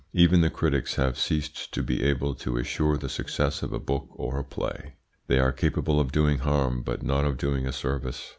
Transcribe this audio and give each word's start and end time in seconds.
Even 0.13 0.41
the 0.41 0.49
critics 0.49 0.95
have 0.95 1.15
ceased 1.15 1.71
to 1.75 1.83
be 1.83 2.01
able 2.03 2.33
to 2.33 2.57
assure 2.57 2.97
the 2.97 3.07
success 3.07 3.61
of 3.61 3.71
a 3.71 3.77
book 3.77 4.07
or 4.13 4.39
a 4.39 4.43
play. 4.43 4.95
They 5.27 5.37
are 5.37 5.51
capable 5.51 5.99
of 5.99 6.11
doing 6.11 6.39
harm, 6.39 6.81
but 6.81 7.03
not 7.03 7.23
of 7.23 7.37
doing 7.37 7.67
a 7.67 7.71
service. 7.71 8.29